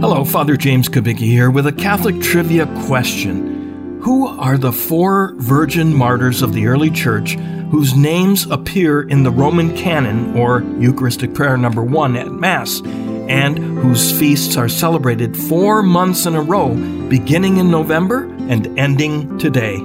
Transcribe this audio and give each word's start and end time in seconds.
Hello, 0.00 0.26
Father 0.26 0.58
James 0.58 0.90
Kubicki 0.90 1.20
here 1.20 1.50
with 1.50 1.66
a 1.66 1.72
Catholic 1.72 2.20
trivia 2.20 2.66
question. 2.84 3.98
Who 4.02 4.26
are 4.26 4.58
the 4.58 4.70
four 4.70 5.34
virgin 5.38 5.94
martyrs 5.94 6.42
of 6.42 6.52
the 6.52 6.66
early 6.66 6.90
church 6.90 7.32
whose 7.70 7.96
names 7.96 8.44
appear 8.50 9.08
in 9.08 9.22
the 9.22 9.30
Roman 9.30 9.74
canon 9.74 10.36
or 10.36 10.60
Eucharistic 10.78 11.32
prayer 11.32 11.56
number 11.56 11.82
one 11.82 12.14
at 12.14 12.30
Mass, 12.30 12.82
and 13.28 13.58
whose 13.58 14.16
feasts 14.18 14.58
are 14.58 14.68
celebrated 14.68 15.34
four 15.34 15.82
months 15.82 16.26
in 16.26 16.34
a 16.34 16.42
row, 16.42 16.74
beginning 17.08 17.56
in 17.56 17.70
November 17.70 18.24
and 18.50 18.78
ending 18.78 19.38
today? 19.38 19.78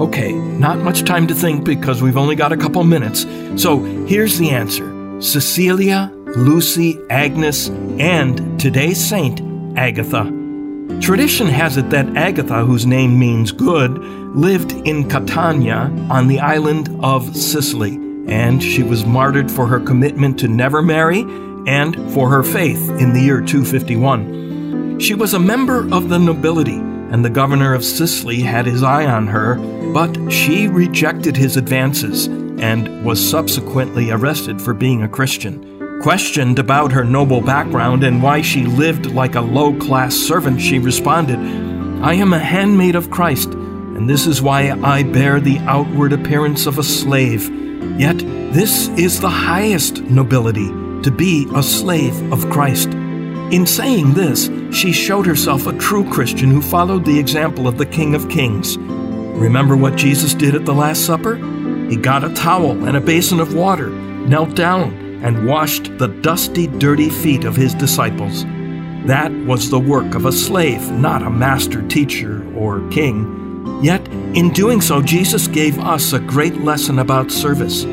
Okay, 0.00 0.32
not 0.32 0.78
much 0.78 1.04
time 1.04 1.28
to 1.28 1.34
think 1.34 1.64
because 1.64 2.02
we've 2.02 2.16
only 2.16 2.34
got 2.34 2.52
a 2.52 2.56
couple 2.56 2.82
minutes. 2.82 3.24
So 3.54 3.78
here's 4.06 4.36
the 4.36 4.50
answer 4.50 5.20
Cecilia, 5.22 6.10
Lucy, 6.36 6.98
Agnes, 7.08 7.68
and 7.98 8.60
today's 8.60 9.02
saint, 9.02 9.40
Agatha. 9.76 10.24
Tradition 11.00 11.46
has 11.46 11.76
it 11.76 11.90
that 11.90 12.16
Agatha, 12.16 12.64
whose 12.64 12.86
name 12.86 13.18
means 13.18 13.52
good, 13.52 13.98
lived 14.34 14.72
in 14.86 15.08
Catania 15.08 15.90
on 16.10 16.28
the 16.28 16.40
island 16.40 16.88
of 17.02 17.36
Sicily, 17.36 17.94
and 18.26 18.62
she 18.62 18.82
was 18.82 19.04
martyred 19.04 19.50
for 19.50 19.66
her 19.66 19.80
commitment 19.80 20.38
to 20.40 20.48
never 20.48 20.82
marry 20.82 21.20
and 21.66 22.12
for 22.12 22.30
her 22.30 22.42
faith 22.42 22.90
in 23.00 23.12
the 23.12 23.20
year 23.20 23.40
251. 23.40 24.98
She 24.98 25.14
was 25.14 25.34
a 25.34 25.38
member 25.38 25.92
of 25.92 26.08
the 26.08 26.18
nobility, 26.18 26.76
and 26.76 27.24
the 27.24 27.30
governor 27.30 27.74
of 27.74 27.84
Sicily 27.84 28.40
had 28.40 28.66
his 28.66 28.82
eye 28.82 29.06
on 29.06 29.26
her, 29.26 29.56
but 29.92 30.30
she 30.30 30.68
rejected 30.68 31.36
his 31.36 31.56
advances 31.56 32.26
and 32.26 33.04
was 33.04 33.26
subsequently 33.28 34.10
arrested 34.10 34.60
for 34.60 34.74
being 34.74 35.02
a 35.02 35.08
Christian. 35.08 35.73
Questioned 36.04 36.58
about 36.58 36.92
her 36.92 37.02
noble 37.02 37.40
background 37.40 38.04
and 38.04 38.22
why 38.22 38.42
she 38.42 38.66
lived 38.66 39.06
like 39.06 39.36
a 39.36 39.40
low 39.40 39.74
class 39.78 40.14
servant, 40.14 40.60
she 40.60 40.78
responded, 40.78 41.38
I 42.04 42.12
am 42.12 42.34
a 42.34 42.38
handmaid 42.38 42.94
of 42.94 43.10
Christ, 43.10 43.54
and 43.54 44.06
this 44.06 44.26
is 44.26 44.42
why 44.42 44.70
I 44.82 45.02
bear 45.02 45.40
the 45.40 45.56
outward 45.60 46.12
appearance 46.12 46.66
of 46.66 46.78
a 46.78 46.82
slave. 46.82 47.48
Yet 47.98 48.18
this 48.52 48.88
is 48.98 49.18
the 49.18 49.30
highest 49.30 50.02
nobility, 50.02 50.68
to 51.04 51.10
be 51.10 51.48
a 51.54 51.62
slave 51.62 52.30
of 52.30 52.50
Christ. 52.50 52.88
In 52.88 53.64
saying 53.64 54.12
this, 54.12 54.50
she 54.76 54.92
showed 54.92 55.24
herself 55.24 55.66
a 55.66 55.78
true 55.78 56.04
Christian 56.12 56.50
who 56.50 56.60
followed 56.60 57.06
the 57.06 57.18
example 57.18 57.66
of 57.66 57.78
the 57.78 57.86
King 57.86 58.14
of 58.14 58.28
Kings. 58.28 58.76
Remember 58.76 59.74
what 59.74 59.96
Jesus 59.96 60.34
did 60.34 60.54
at 60.54 60.66
the 60.66 60.74
Last 60.74 61.06
Supper? 61.06 61.36
He 61.88 61.96
got 61.96 62.24
a 62.24 62.34
towel 62.34 62.84
and 62.86 62.94
a 62.94 63.00
basin 63.00 63.40
of 63.40 63.54
water, 63.54 63.88
knelt 63.88 64.54
down, 64.54 65.03
and 65.24 65.46
washed 65.46 65.96
the 65.96 66.08
dusty, 66.08 66.66
dirty 66.66 67.08
feet 67.08 67.44
of 67.44 67.56
his 67.56 67.72
disciples. 67.74 68.44
That 69.06 69.32
was 69.46 69.70
the 69.70 69.80
work 69.80 70.14
of 70.14 70.26
a 70.26 70.32
slave, 70.32 70.90
not 70.92 71.22
a 71.22 71.30
master 71.30 71.80
teacher 71.88 72.46
or 72.54 72.86
king. 72.90 73.80
Yet, 73.82 74.06
in 74.34 74.50
doing 74.52 74.82
so, 74.82 75.00
Jesus 75.00 75.48
gave 75.48 75.78
us 75.78 76.12
a 76.12 76.20
great 76.20 76.58
lesson 76.58 76.98
about 76.98 77.30
service. 77.30 77.84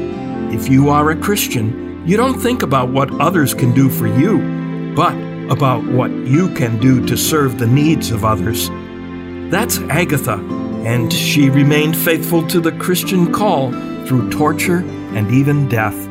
If 0.53 0.67
you 0.67 0.89
are 0.89 1.11
a 1.11 1.15
Christian, 1.15 2.05
you 2.05 2.17
don't 2.17 2.39
think 2.39 2.63
about 2.63 2.89
what 2.89 3.19
others 3.21 3.53
can 3.53 3.73
do 3.73 3.89
for 3.89 4.07
you, 4.07 4.93
but 4.93 5.15
about 5.49 5.85
what 5.85 6.11
you 6.11 6.53
can 6.53 6.79
do 6.79 7.05
to 7.05 7.17
serve 7.17 7.57
the 7.57 7.67
needs 7.67 8.11
of 8.11 8.25
others. 8.25 8.69
That's 9.49 9.79
Agatha, 9.89 10.35
and 10.85 11.11
she 11.11 11.49
remained 11.49 11.95
faithful 11.95 12.45
to 12.47 12.59
the 12.59 12.73
Christian 12.73 13.31
call 13.31 13.71
through 14.05 14.29
torture 14.31 14.79
and 15.13 15.31
even 15.31 15.69
death. 15.69 16.10